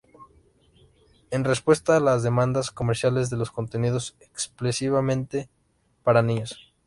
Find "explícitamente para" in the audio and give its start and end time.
4.19-6.23